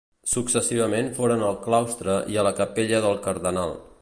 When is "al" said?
1.49-1.59